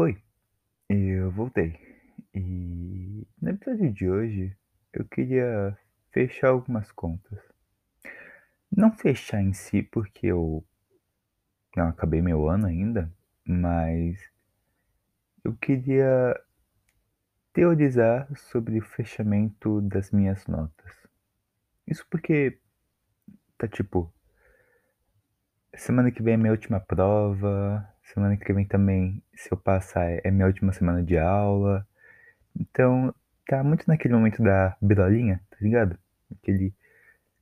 [0.00, 0.16] Oi,
[0.88, 1.76] eu voltei.
[2.32, 4.56] E no episódio de hoje
[4.92, 5.76] eu queria
[6.12, 7.40] fechar algumas contas.
[8.70, 10.64] Não fechar em si porque eu
[11.76, 13.12] não acabei meu ano ainda,
[13.44, 14.20] mas
[15.42, 16.40] eu queria
[17.52, 20.94] teorizar sobre o fechamento das minhas notas.
[21.88, 22.60] Isso porque
[23.58, 24.14] tá tipo
[25.74, 30.30] semana que vem é minha última prova, semana que vem também, se eu passar, é
[30.30, 31.86] minha última semana de aula.
[32.58, 33.14] Então,
[33.46, 35.98] tá muito naquele momento da birolinha, tá ligado?
[36.32, 36.74] Aquele,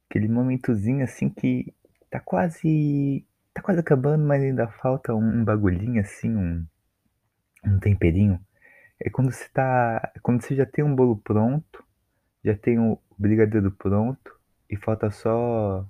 [0.09, 1.75] aquele momentozinho assim que
[2.11, 3.27] tá quase.
[3.55, 6.67] tá quase acabando, mas ainda falta um, um bagulhinho assim, um,
[7.65, 8.41] um temperinho.
[9.01, 10.13] É quando você tá.
[10.23, 11.85] Quando você já tem um bolo pronto,
[12.45, 14.39] já tem o brigadeiro pronto,
[14.71, 15.87] e falta só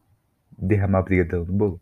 [0.59, 1.81] derramar o brigadeiro no bolo.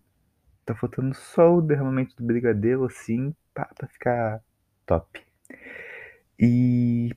[0.64, 4.42] Tá faltando só o derramamento do brigadeiro assim, pra, pra ficar
[4.86, 5.20] top.
[6.38, 7.14] E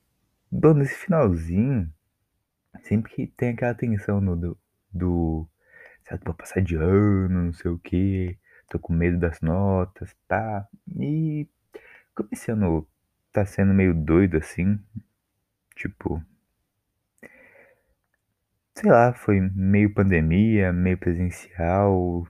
[0.51, 1.93] Bom, nesse finalzinho,
[2.83, 4.57] sempre que tem aquela tensão no, do,
[4.93, 5.47] do
[6.07, 8.37] sabe, vou passar de ano, não sei o que,
[8.69, 10.67] tô com medo das notas, tá?
[10.99, 11.47] E
[12.15, 12.87] como esse ano
[13.33, 14.79] tá sendo meio doido assim,
[15.75, 16.23] tipo,
[18.75, 22.25] sei lá, foi meio pandemia, meio presencial,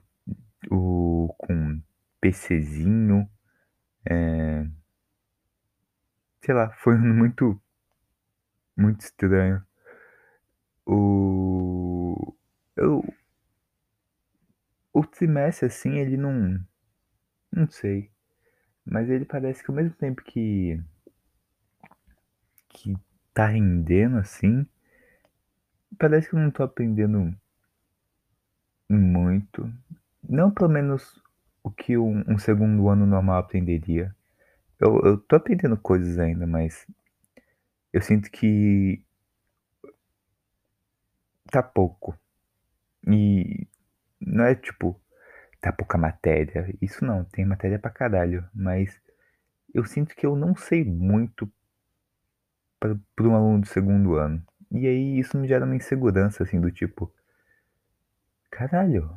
[2.28, 3.28] PCzinho,
[4.04, 4.66] é,
[6.42, 7.60] sei lá, foi um muito
[8.76, 9.62] muito estranho.
[10.86, 12.34] O.
[12.76, 13.02] Eu.
[14.92, 16.64] O trimestre, assim, ele não.
[17.50, 18.10] Não sei.
[18.84, 20.82] Mas ele parece que ao mesmo tempo que.
[22.68, 22.96] que
[23.32, 24.66] tá rendendo, assim.
[25.98, 27.34] Parece que eu não tô aprendendo
[28.88, 29.72] muito.
[30.22, 31.20] Não pelo menos
[31.62, 34.14] o que um, um segundo ano normal aprenderia.
[34.80, 36.86] Eu, eu tô aprendendo coisas ainda, mas
[37.92, 39.02] eu sinto que
[41.50, 42.16] tá pouco.
[43.06, 43.66] E
[44.20, 45.00] não é tipo,
[45.60, 46.74] tá pouca matéria.
[46.80, 48.48] Isso não, tem matéria pra caralho.
[48.54, 49.00] Mas
[49.74, 51.50] eu sinto que eu não sei muito
[52.80, 54.42] pra um aluno do segundo ano.
[54.70, 57.12] E aí isso me gera uma insegurança, assim, do tipo.
[58.50, 59.10] Caralho,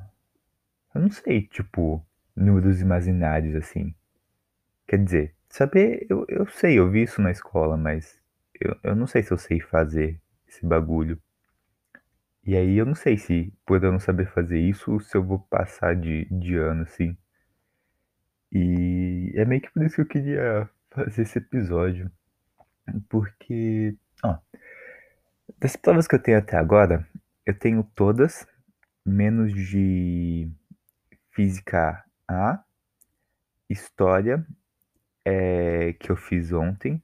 [0.94, 2.06] eu não sei, tipo,
[2.36, 3.94] números imaginários, assim.
[4.88, 8.20] Quer dizer, saber, eu, eu sei, eu vi isso na escola, mas
[8.60, 11.22] eu, eu não sei se eu sei fazer esse bagulho.
[12.44, 15.40] E aí eu não sei se, por eu não saber fazer isso, se eu vou
[15.40, 17.16] passar de, de ano, assim.
[18.52, 22.12] E é meio que por isso que eu queria fazer esse episódio.
[23.08, 24.38] Porque, ó,
[25.60, 27.08] das provas que eu tenho até agora,
[27.46, 28.48] eu tenho todas,
[29.06, 30.50] menos de
[31.32, 32.64] Física A,
[33.70, 34.46] História,
[35.26, 37.02] é, que eu fiz ontem,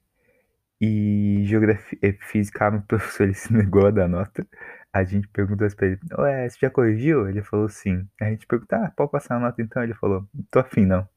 [0.80, 4.48] e Geografia, Física A, meu professor ele se negou a dar nota.
[4.94, 7.30] A gente perguntou pra ele, ué, você já corrigiu?
[7.30, 8.08] Ele falou sim.
[8.22, 9.84] A gente perguntou, ah, pode passar a nota então?
[9.84, 11.08] Ele falou, tô afim não.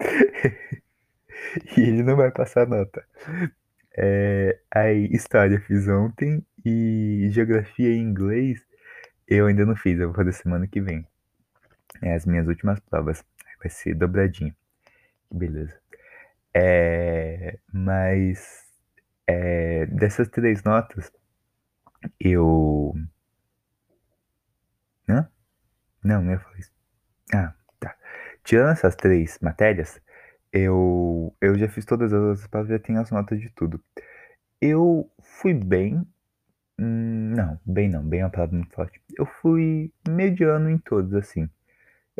[1.76, 3.04] e ele não vai passar a nota.
[3.96, 8.62] É, aí, história fiz ontem e geografia e inglês
[9.26, 11.06] eu ainda não fiz, eu vou fazer semana que vem.
[12.02, 13.24] É as minhas últimas provas.
[13.60, 14.54] Vai ser dobradinho.
[15.28, 15.78] Que beleza.
[16.54, 18.64] É, mas
[19.26, 21.12] é, dessas três notas,
[22.20, 22.94] eu.
[25.08, 25.28] Hã?
[26.02, 26.72] Não, não ia isso.
[27.34, 27.96] Ah, tá.
[28.44, 30.00] Tirando essas três matérias,
[30.52, 33.82] eu, eu já fiz todas as outras provas, já tenho as notas de tudo.
[34.60, 36.06] Eu fui bem.
[36.78, 39.00] hum, não, bem não, bem é uma palavra muito forte.
[39.18, 41.48] Eu fui mediano em todos, assim.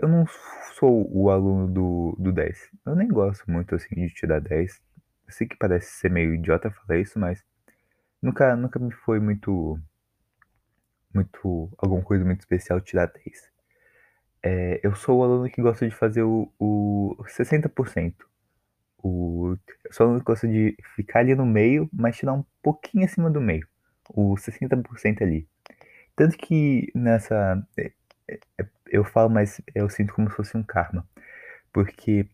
[0.01, 0.25] Eu não
[0.75, 2.71] sou o aluno do, do 10.
[2.87, 4.81] Eu nem gosto muito, assim, de tirar 10.
[5.27, 7.45] Eu sei que parece ser meio idiota falar isso, mas
[8.23, 9.79] nunca, nunca me foi muito.
[11.13, 11.69] Muito.
[11.79, 13.51] alguma coisa muito especial tirar 10.
[14.43, 18.15] É, eu sou o aluno que gosta de fazer o, o 60%.
[19.03, 22.45] O, eu sou o aluno que gosta de ficar ali no meio, mas tirar um
[22.63, 23.67] pouquinho acima do meio.
[24.11, 25.49] O 60% ali.
[26.15, 27.67] Tanto que nessa.
[27.77, 31.07] é, é, eu falo, mas eu sinto como se fosse um karma.
[31.73, 32.29] Porque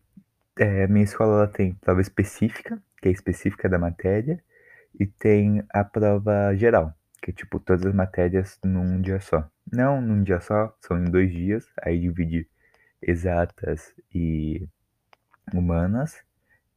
[0.57, 4.43] é, minha escola ela tem prova específica, que é específica da matéria,
[4.99, 9.49] e tem a prova geral, que é tipo todas as matérias num dia só.
[9.71, 12.47] Não num dia só, são em dois dias, aí divide
[13.01, 14.67] exatas e
[15.53, 16.23] humanas,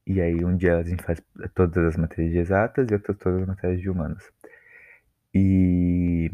[0.07, 1.23] e aí um dia a gente faz
[1.55, 4.25] todas as matérias de exatas e outras todas as matérias de humanas.
[5.35, 6.31] E,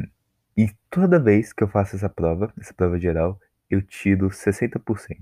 [0.56, 3.40] e toda vez que eu faço essa prova, essa prova geral,
[3.70, 5.18] eu tiro 60%.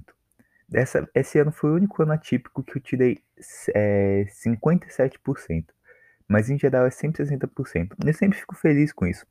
[0.73, 3.19] Essa, esse ano foi o único ano atípico que eu tirei
[3.75, 5.67] é, 57%.
[6.29, 7.95] Mas em geral é sempre 60%.
[8.05, 9.27] Eu sempre fico feliz com isso.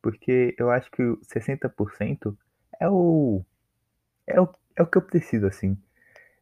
[0.00, 2.34] Porque eu acho que o 60%
[2.80, 3.44] é o,
[4.26, 4.48] é o.
[4.76, 5.76] É o que eu preciso, assim.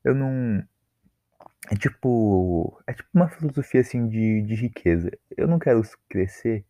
[0.05, 0.63] Eu não.
[1.71, 2.81] É tipo.
[2.87, 5.11] É tipo uma filosofia assim de, de riqueza.
[5.37, 6.65] Eu não quero crescer,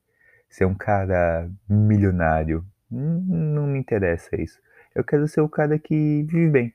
[0.48, 2.64] ser um cara milionário.
[2.90, 4.60] Não, não me interessa isso.
[4.94, 6.74] Eu quero ser o cara que vive bem.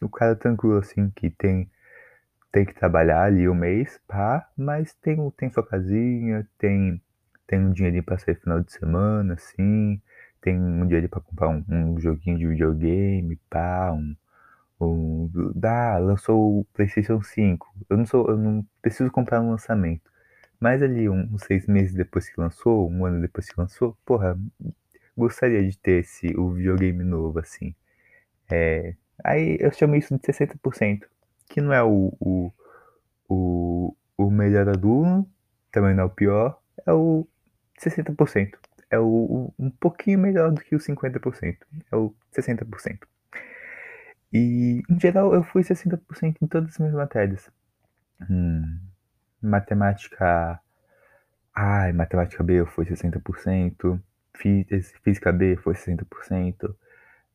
[0.00, 1.70] O cara tranquilo, assim, que tem,
[2.52, 7.02] tem que trabalhar ali um mês, pá, mas tem, tem sua casinha, tem,
[7.46, 10.00] tem um dinheirinho pra sair final de semana, assim,
[10.40, 14.16] tem um dinheiro pra comprar um, um joguinho de videogame, pá, um,
[14.80, 17.72] um, dá, lançou o PlayStation 5.
[17.90, 20.09] Eu não sou, eu não preciso comprar um lançamento.
[20.60, 24.38] Mas ali, uns um, seis meses depois que lançou, um ano depois que lançou, porra,
[25.16, 27.74] gostaria de ter esse, o videogame novo, assim.
[28.50, 31.04] É, aí eu chamo isso de 60%,
[31.48, 32.52] que não é o, o,
[33.28, 35.28] o, o melhor aluno,
[35.72, 37.26] também não é o pior, é o
[37.78, 38.54] 60%.
[38.90, 41.56] É o, o um pouquinho melhor do que o 50%,
[41.90, 42.98] é o 60%.
[44.32, 47.50] E, em geral, eu fui 60% em todas as minhas matérias.
[48.28, 48.78] Hum,
[49.42, 50.60] matemática
[51.54, 54.00] A matemática B fui 60%.
[55.02, 56.74] Física B foi 60%.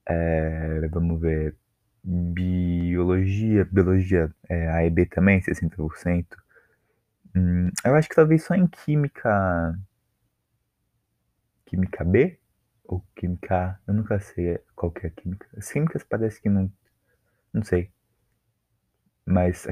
[0.07, 1.55] É, vamos ver.
[2.03, 6.25] Biologia, biologia é, A e B também, 60%.
[7.35, 9.77] Hum, eu acho que talvez só em química.
[11.65, 12.39] Química B?
[12.85, 13.79] Ou química?
[13.87, 15.47] Eu nunca sei qual que é a química.
[15.57, 16.71] As químicas parece que não
[17.55, 17.89] não sei.
[19.25, 19.65] Mas,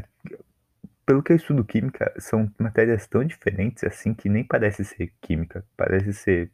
[1.06, 5.66] pelo que eu estudo química, são matérias tão diferentes assim que nem parece ser química.
[5.76, 6.52] Parece ser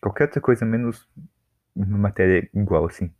[0.00, 1.08] qualquer outra coisa menos
[1.74, 3.12] uma matéria igual, assim.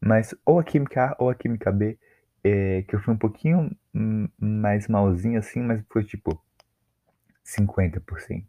[0.00, 1.98] Mas ou a química A ou a química B,
[2.44, 3.70] é, que eu fui um pouquinho
[4.38, 6.42] mais malzinho assim, mas foi tipo
[7.44, 8.46] 50%.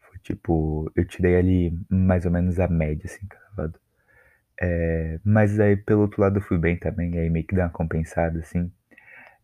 [0.00, 3.78] Foi tipo, eu tirei ali mais ou menos a média, assim, cravado.
[4.60, 7.70] É, mas aí pelo outro lado eu fui bem também, aí meio que dá uma
[7.70, 8.70] compensada, assim.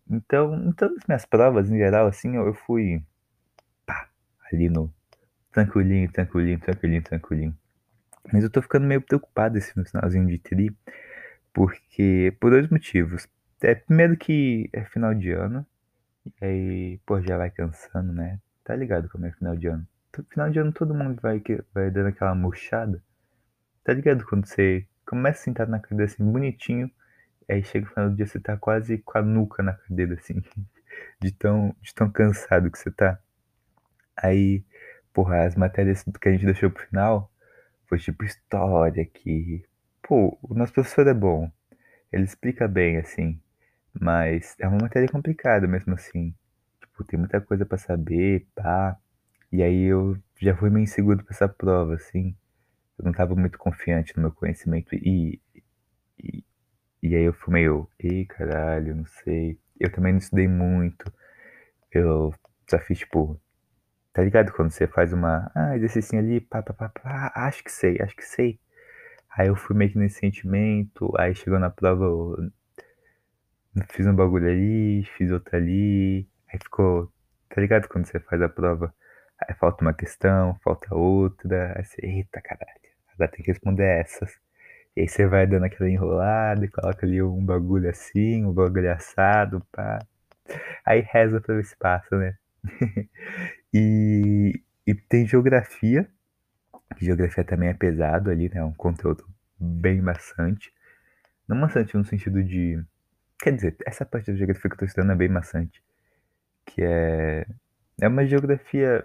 [0.08, 3.02] Então, em todas as minhas provas, em geral, assim, eu, eu fui
[3.84, 4.08] pá,
[4.52, 4.92] ali no
[5.52, 7.58] tranquilinho, tranquilinho, tranquilinho, tranquilinho.
[8.32, 10.76] Mas eu tô ficando meio preocupado esse finalzinho de tri,
[11.52, 13.28] porque por dois motivos.
[13.62, 15.66] É, primeiro que é final de ano,
[16.26, 18.38] e aí, pô, já vai cansando, né?
[18.64, 19.86] Tá ligado como é final de ano?
[20.30, 21.42] Final de ano todo mundo vai,
[21.72, 23.02] vai dando aquela murchada.
[23.84, 26.90] Tá ligado quando você começa sentado na cadeira assim, bonitinho,
[27.48, 30.42] aí chega o final do dia você tá quase com a nuca na cadeira, assim,
[31.20, 33.18] de tão, de tão cansado que você tá.
[34.16, 34.64] Aí,
[35.12, 37.30] porra, as matérias que a gente deixou pro final
[37.86, 39.64] foi tipo história que,
[40.02, 41.50] pô, o nosso professor é bom,
[42.12, 43.40] ele explica bem, assim,
[44.00, 46.34] mas é uma matéria complicada mesmo assim.
[46.80, 48.96] Tipo, tem muita coisa para saber, pá.
[49.52, 52.36] E aí eu já fui meio inseguro pra essa prova, assim
[52.98, 55.40] eu não estava muito confiante no meu conhecimento e,
[56.18, 56.42] e,
[57.02, 59.58] e aí eu fui meio, ei caralho, não sei.
[59.78, 61.12] Eu também não estudei muito.
[61.92, 62.34] Eu
[62.68, 63.40] só fiz tipo,
[64.12, 64.52] tá ligado?
[64.52, 68.16] Quando você faz uma, ah, exercício ali, pá, pá, pá, pá, acho que sei, acho
[68.16, 68.60] que sei.
[69.30, 72.50] Aí eu fui meio que nesse sentimento, aí chegou na prova, eu
[73.90, 77.12] fiz um bagulho ali, fiz outro ali, aí ficou,
[77.50, 77.88] tá ligado?
[77.88, 78.94] Quando você faz a prova,
[79.46, 82.86] aí falta uma questão, falta outra, aí você, eita caralho
[83.18, 84.30] vai ter que responder essas.
[84.96, 88.90] E aí você vai dando aquela enrolada e coloca ali um bagulho assim, um bagulho
[88.90, 89.98] assado, pá.
[90.86, 92.36] Aí reza se passa, né?
[93.74, 96.08] e, e tem geografia.
[96.98, 98.60] Geografia também é pesado ali, né?
[98.60, 99.26] É um conteúdo
[99.58, 100.72] bem maçante.
[101.46, 102.82] Não maçante no sentido de.
[103.38, 105.82] Quer dizer, essa parte da geografia que eu tô estudando é bem maçante.
[106.64, 107.46] Que é.
[108.00, 109.04] É uma geografia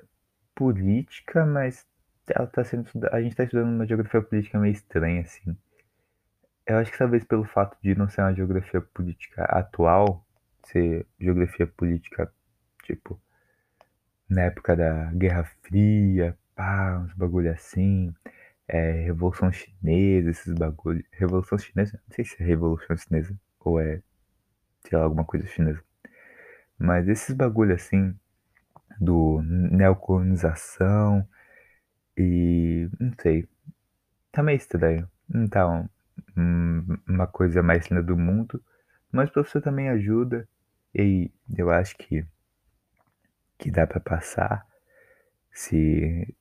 [0.56, 1.86] política, mas
[2.28, 5.56] ela tá sendo a gente tá estudando uma geografia política meio estranha, assim.
[6.72, 10.26] Eu acho que talvez pelo fato de não ser uma geografia política atual,
[10.64, 12.34] ser geografia política,
[12.86, 13.20] tipo,
[14.30, 18.14] na época da Guerra Fria, pá, uns bagulho assim,
[18.70, 21.04] é, Revolução Chinesa, esses bagulho.
[21.12, 22.02] Revolução Chinesa?
[22.08, 24.02] Não sei se é Revolução Chinesa ou é,
[24.88, 25.84] sei lá, alguma coisa chinesa.
[26.80, 28.16] Mas esses bagulho assim,
[29.00, 31.28] do neocolonização,
[32.18, 33.48] e não sei.
[34.32, 35.10] Tá meio estranho.
[35.28, 35.44] Não
[36.36, 38.64] uma coisa mais linda do mundo.
[39.12, 40.48] Mas o professor também ajuda.
[40.94, 42.26] E eu acho que,
[43.58, 44.66] que dá para passar.
[45.52, 46.36] Se.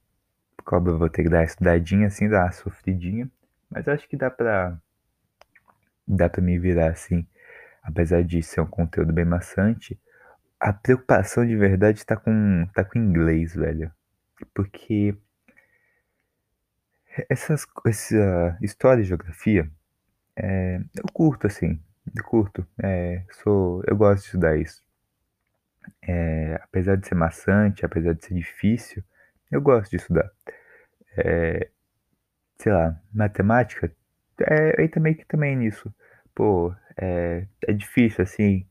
[0.65, 3.31] Cobra, vou ter que dar estudadinha assim, dar uma sofridinha.
[3.71, 4.79] Mas acho que dá pra.
[6.07, 7.27] Dá pra me virar assim.
[7.83, 9.99] apesar de ser um conteúdo bem maçante,
[10.59, 13.93] a preocupação de verdade tá com, tá com inglês, velho.
[14.55, 15.17] Porque
[17.29, 19.71] essas, essa história e geografia,
[20.43, 21.81] é, eu curto, assim,
[22.17, 24.83] eu curto, é, sou, eu gosto de estudar isso.
[26.03, 29.03] É, apesar de ser maçante, apesar de ser difícil,
[29.51, 30.31] eu gosto de estudar.
[31.17, 31.71] É,
[32.59, 33.93] sei lá, matemática,
[34.41, 35.93] é, entra meio que também nisso.
[36.35, 38.67] Pô, é, é difícil, assim,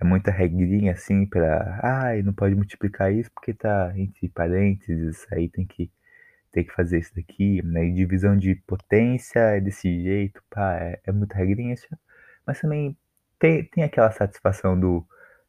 [0.00, 1.80] é muita regrinha, assim, pra...
[1.82, 5.90] Ai, não pode multiplicar isso porque tá entre parênteses, aí tem que,
[6.52, 7.86] tem que fazer isso daqui, né?
[7.86, 11.88] E divisão de potência é desse jeito, pá, é, é muita regrinha, assim,
[12.46, 12.96] mas também
[13.38, 15.06] tem, tem aquela satisfação do,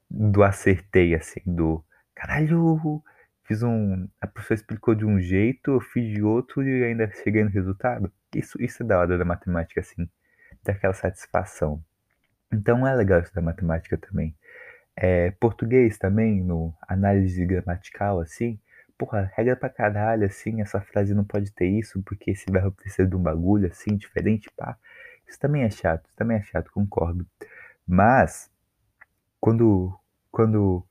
[0.10, 1.84] do acertei, assim, do...
[2.16, 3.02] Caralho,
[3.44, 4.08] fiz um...
[4.20, 8.12] A professora explicou de um jeito, eu fiz de outro e ainda cheguei no resultado.
[8.36, 10.10] Isso, isso é da hora da matemática, assim,
[10.64, 11.84] daquela satisfação.
[12.54, 14.36] Então é legal estudar matemática também.
[14.96, 18.60] É, português também, no análise gramatical, assim,
[19.02, 23.08] porra, regra pra caralho, assim, essa frase não pode ter isso, porque esse verbo precisa
[23.08, 24.78] de um bagulho, assim, diferente, pá.
[25.28, 27.26] Isso também é chato, também é chato, concordo.
[27.88, 28.52] Mas,
[29.40, 29.92] quando,
[30.32, 30.86] quando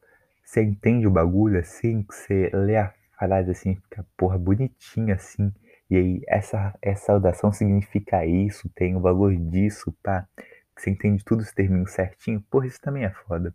[0.45, 5.55] você entende o bagulho, assim, que você lê a frase, assim, fica, porra, bonitinha, assim,
[5.89, 10.27] e aí essa, essa saudação significa isso, tem o valor disso, pá,
[10.75, 13.55] que você entende tudo os termos certinho, porra, isso também é foda.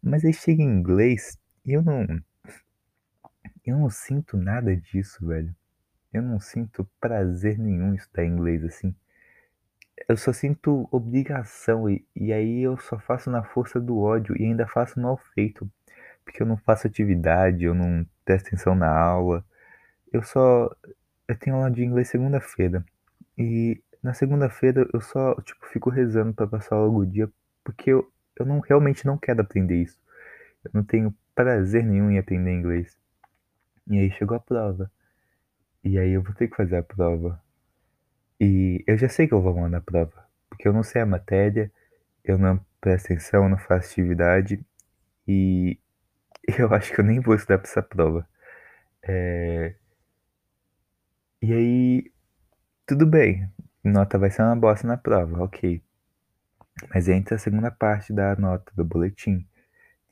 [0.00, 1.36] Mas aí chega em inglês
[1.66, 2.06] e eu não.
[3.64, 5.54] Eu não sinto nada disso, velho.
[6.12, 8.94] Eu não sinto prazer nenhum em estudar inglês assim.
[10.08, 14.44] Eu só sinto obrigação e, e aí eu só faço na força do ódio e
[14.44, 15.70] ainda faço mal feito.
[16.24, 19.44] Porque eu não faço atividade, eu não presto atenção na aula.
[20.12, 20.74] Eu só.
[21.28, 22.84] Eu tenho aula de inglês segunda-feira.
[23.38, 27.30] E na segunda-feira eu só, tipo, fico rezando para passar logo o dia.
[27.64, 29.98] Porque eu, eu não realmente não quero aprender isso.
[30.64, 32.96] Eu não tenho prazer nenhum em aprender inglês.
[33.88, 34.90] E aí chegou a prova.
[35.84, 37.42] E aí eu vou ter que fazer a prova.
[38.40, 40.26] E eu já sei que eu vou mal na prova.
[40.48, 41.70] Porque eu não sei a matéria,
[42.24, 44.64] eu não presto atenção, não faço atividade.
[45.26, 45.78] E
[46.58, 48.28] eu acho que eu nem vou estudar pra essa prova.
[49.02, 49.74] É...
[51.42, 52.12] E aí,
[52.86, 53.48] tudo bem.
[53.84, 55.82] Nota vai ser uma bosta na prova, ok.
[56.94, 59.46] Mas entra a segunda parte da nota do boletim,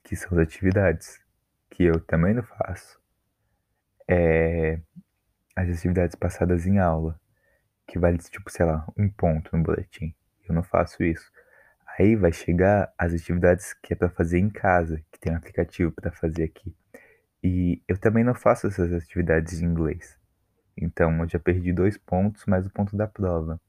[0.05, 1.21] que são as atividades,
[1.71, 3.00] que eu também não faço.
[4.11, 4.81] É
[5.57, 7.21] as atividades passadas em aula,
[7.87, 10.14] que vale, tipo, sei lá, um ponto no boletim.
[10.49, 11.31] Eu não faço isso.
[11.99, 15.93] Aí vai chegar as atividades que é para fazer em casa, que tem um aplicativo
[15.93, 16.75] para fazer aqui.
[17.43, 20.19] E eu também não faço essas atividades em inglês.
[20.76, 23.61] Então eu já perdi dois pontos mais o ponto da prova.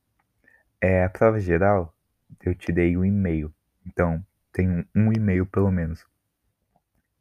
[0.79, 1.93] É, a prova geral,
[2.43, 3.53] eu tirei um e-mail.
[3.85, 6.05] Então, tem um e-mail pelo menos.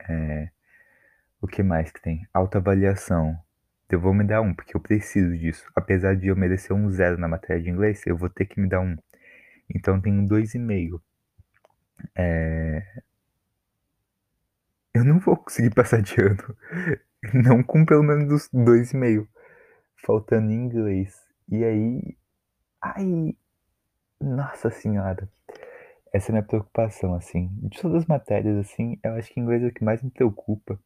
[0.09, 0.51] É,
[1.41, 2.27] o que mais que tem?
[2.33, 3.39] Autoavaliação.
[3.89, 5.69] Eu vou me dar um, porque eu preciso disso.
[5.75, 8.69] Apesar de eu merecer um zero na matéria de inglês, eu vou ter que me
[8.69, 8.97] dar um.
[9.75, 11.03] Então tenho dois e meio.
[12.17, 13.03] É...
[14.95, 16.57] Eu não vou conseguir passar de ano.
[17.35, 19.29] Não com pelo menos os dois e meio.
[20.05, 21.15] Faltando em inglês.
[21.49, 22.17] E aí.
[22.81, 23.37] Ai.
[24.21, 25.29] Nossa senhora.
[26.13, 27.51] Essa é a minha preocupação, assim.
[27.63, 30.79] De todas as matérias, assim, eu acho que inglês é o que mais me preocupa.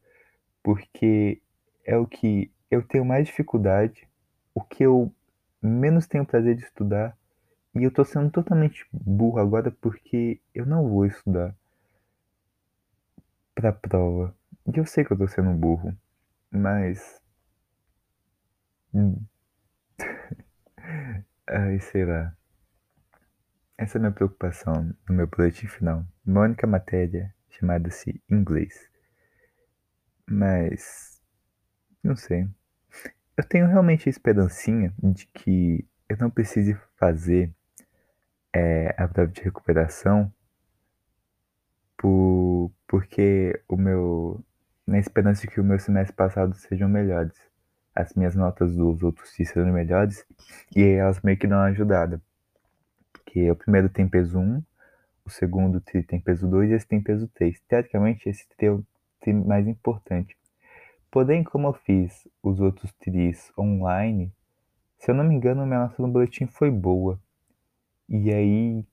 [0.65, 1.39] Porque
[1.85, 4.07] é o que eu tenho mais dificuldade,
[4.51, 5.13] o que eu
[5.61, 7.15] menos tenho prazer de estudar.
[7.75, 11.55] E eu tô sendo totalmente burro agora porque eu não vou estudar
[13.53, 14.35] pra prova.
[14.65, 15.95] E eu sei que eu tô sendo burro,
[16.49, 17.21] mas.
[21.47, 22.35] Ai, sei lá.
[23.77, 26.03] Essa é a minha preocupação no meu boletim final.
[26.25, 28.94] Uma única matéria chamada-se inglês.
[30.27, 31.21] Mas.
[32.03, 32.47] Não sei.
[33.37, 37.51] Eu tenho realmente a esperancinha de que eu não precise fazer
[38.53, 40.31] é, a prova de recuperação
[41.97, 44.43] por, porque o meu.
[44.87, 47.33] Na esperança de que o meu semestre passado sejam melhores.
[47.95, 50.23] As minhas notas dos outros serão melhores.
[50.75, 52.21] E elas meio que dão uma ajudada.
[53.11, 54.63] Porque o primeiro tem peso 1,
[55.25, 57.59] o segundo tem peso 2 e esse tem peso 3.
[57.67, 58.85] Teoricamente, esse tem
[59.33, 60.35] o mais importante.
[61.11, 64.33] Porém, como eu fiz os outros tris online,
[64.97, 67.19] se eu não me engano, minha nota no boletim foi boa.
[68.09, 68.85] E aí,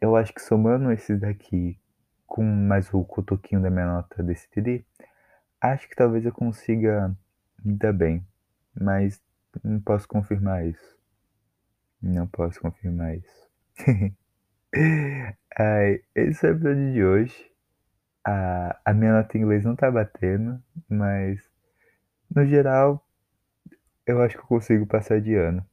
[0.00, 1.78] eu acho que somando esses daqui
[2.26, 4.84] com mais o cotoquinho da minha nota desse tri,
[5.60, 7.16] acho que talvez eu consiga
[7.64, 8.26] me dar bem.
[8.78, 9.22] Mas
[9.64, 10.96] não posso confirmar isso.
[12.02, 13.48] Não posso confirmar isso.
[15.58, 17.55] Ai, esse é o episódio de hoje.
[18.26, 21.40] A, a minha nota em inglês não tá batendo, mas
[22.34, 23.04] no geral
[24.06, 25.64] eu acho que eu consigo passar de ano.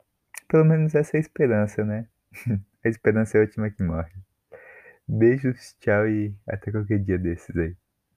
[0.47, 2.07] Pelo menos essa é a esperança, né?
[2.85, 4.11] A esperança é a última que morre.
[5.07, 7.75] Beijos, tchau e até qualquer dia desses aí.